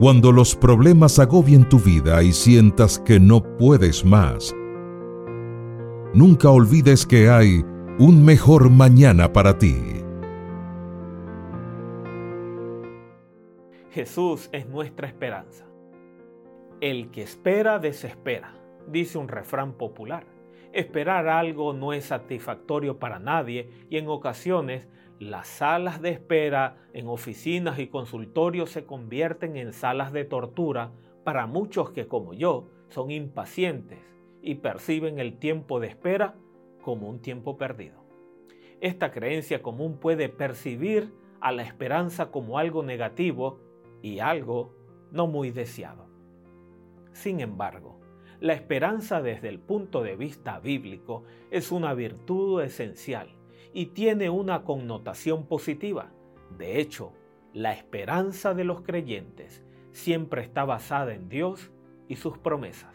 Cuando 0.00 0.32
los 0.32 0.56
problemas 0.56 1.18
agobien 1.18 1.68
tu 1.68 1.78
vida 1.78 2.22
y 2.22 2.32
sientas 2.32 2.98
que 2.98 3.20
no 3.20 3.42
puedes 3.58 4.02
más, 4.02 4.56
nunca 6.14 6.48
olvides 6.48 7.04
que 7.04 7.28
hay 7.28 7.62
un 7.98 8.24
mejor 8.24 8.70
mañana 8.70 9.30
para 9.30 9.58
ti. 9.58 9.76
Jesús 13.90 14.48
es 14.52 14.66
nuestra 14.66 15.06
esperanza. 15.06 15.66
El 16.80 17.10
que 17.10 17.20
espera 17.20 17.78
desespera, 17.78 18.54
dice 18.88 19.18
un 19.18 19.28
refrán 19.28 19.74
popular. 19.74 20.24
Esperar 20.72 21.28
algo 21.28 21.72
no 21.72 21.92
es 21.92 22.06
satisfactorio 22.06 22.98
para 22.98 23.18
nadie 23.18 23.70
y 23.90 23.96
en 23.96 24.08
ocasiones 24.08 24.86
las 25.18 25.48
salas 25.48 26.00
de 26.00 26.10
espera 26.10 26.76
en 26.92 27.08
oficinas 27.08 27.78
y 27.78 27.88
consultorios 27.88 28.70
se 28.70 28.84
convierten 28.84 29.56
en 29.56 29.72
salas 29.72 30.12
de 30.12 30.24
tortura 30.24 30.92
para 31.24 31.46
muchos 31.46 31.90
que 31.90 32.06
como 32.06 32.34
yo 32.34 32.68
son 32.88 33.10
impacientes 33.10 33.98
y 34.42 34.56
perciben 34.56 35.18
el 35.18 35.38
tiempo 35.38 35.80
de 35.80 35.88
espera 35.88 36.36
como 36.82 37.08
un 37.08 37.20
tiempo 37.20 37.58
perdido. 37.58 38.04
Esta 38.80 39.10
creencia 39.10 39.62
común 39.62 39.98
puede 39.98 40.28
percibir 40.28 41.12
a 41.40 41.52
la 41.52 41.62
esperanza 41.62 42.30
como 42.30 42.58
algo 42.58 42.82
negativo 42.82 43.60
y 44.02 44.20
algo 44.20 44.74
no 45.10 45.26
muy 45.26 45.50
deseado. 45.50 46.06
Sin 47.12 47.40
embargo, 47.40 48.00
la 48.40 48.54
esperanza 48.54 49.20
desde 49.20 49.48
el 49.48 49.58
punto 49.58 50.02
de 50.02 50.16
vista 50.16 50.60
bíblico 50.60 51.24
es 51.50 51.70
una 51.70 51.92
virtud 51.92 52.62
esencial 52.62 53.28
y 53.74 53.86
tiene 53.86 54.30
una 54.30 54.64
connotación 54.64 55.46
positiva. 55.46 56.10
De 56.56 56.80
hecho, 56.80 57.12
la 57.52 57.74
esperanza 57.74 58.54
de 58.54 58.64
los 58.64 58.80
creyentes 58.80 59.62
siempre 59.92 60.42
está 60.42 60.64
basada 60.64 61.14
en 61.14 61.28
Dios 61.28 61.70
y 62.08 62.16
sus 62.16 62.38
promesas. 62.38 62.94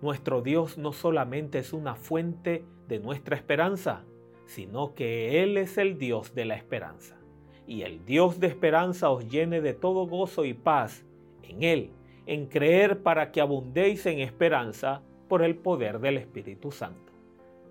Nuestro 0.00 0.40
Dios 0.40 0.78
no 0.78 0.92
solamente 0.92 1.58
es 1.58 1.72
una 1.72 1.94
fuente 1.94 2.64
de 2.88 3.00
nuestra 3.00 3.36
esperanza, 3.36 4.04
sino 4.46 4.94
que 4.94 5.42
Él 5.42 5.58
es 5.58 5.76
el 5.76 5.98
Dios 5.98 6.34
de 6.34 6.46
la 6.46 6.56
esperanza. 6.56 7.18
Y 7.66 7.82
el 7.82 8.04
Dios 8.04 8.40
de 8.40 8.46
esperanza 8.46 9.10
os 9.10 9.28
llene 9.28 9.60
de 9.60 9.74
todo 9.74 10.06
gozo 10.06 10.44
y 10.44 10.54
paz 10.54 11.04
en 11.42 11.62
Él, 11.62 11.90
en 12.26 12.46
creer 12.46 13.02
para 13.02 13.32
que 13.32 13.40
abundéis 13.40 14.06
en 14.06 14.20
esperanza 14.20 15.02
por 15.28 15.42
el 15.42 15.56
poder 15.56 15.98
del 16.00 16.18
Espíritu 16.18 16.70
Santo. 16.70 17.12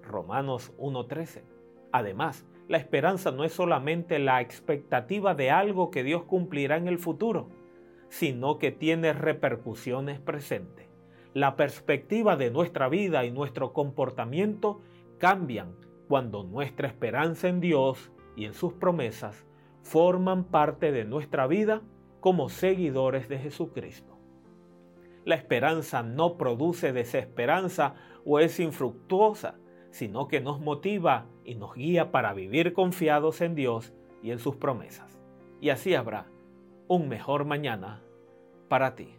Romanos 0.03 0.73
1.13. 0.77 1.43
Además, 1.91 2.45
la 2.67 2.77
esperanza 2.77 3.31
no 3.31 3.43
es 3.43 3.53
solamente 3.53 4.19
la 4.19 4.41
expectativa 4.41 5.35
de 5.35 5.51
algo 5.51 5.91
que 5.91 6.03
Dios 6.03 6.23
cumplirá 6.23 6.77
en 6.77 6.87
el 6.87 6.97
futuro, 6.97 7.49
sino 8.09 8.57
que 8.57 8.71
tiene 8.71 9.13
repercusiones 9.13 10.19
presentes. 10.19 10.87
La 11.33 11.55
perspectiva 11.55 12.35
de 12.35 12.51
nuestra 12.51 12.89
vida 12.89 13.25
y 13.25 13.31
nuestro 13.31 13.73
comportamiento 13.73 14.81
cambian 15.17 15.75
cuando 16.07 16.43
nuestra 16.43 16.87
esperanza 16.87 17.47
en 17.47 17.59
Dios 17.59 18.11
y 18.35 18.45
en 18.45 18.53
sus 18.53 18.73
promesas 18.73 19.45
forman 19.81 20.45
parte 20.45 20.91
de 20.91 21.05
nuestra 21.05 21.47
vida 21.47 21.81
como 22.19 22.49
seguidores 22.49 23.27
de 23.29 23.39
Jesucristo. 23.39 24.12
La 25.25 25.35
esperanza 25.35 26.03
no 26.03 26.37
produce 26.37 26.91
desesperanza 26.91 27.95
o 28.25 28.39
es 28.39 28.59
infructuosa, 28.59 29.55
sino 29.91 30.27
que 30.27 30.41
nos 30.41 30.59
motiva 30.59 31.27
y 31.45 31.55
nos 31.55 31.75
guía 31.75 32.11
para 32.11 32.33
vivir 32.33 32.73
confiados 32.73 33.41
en 33.41 33.55
Dios 33.55 33.93
y 34.21 34.31
en 34.31 34.39
sus 34.39 34.55
promesas. 34.55 35.19
Y 35.61 35.69
así 35.69 35.95
habrá 35.95 36.27
un 36.87 37.07
mejor 37.07 37.45
mañana 37.45 38.01
para 38.67 38.95
ti. 38.95 39.15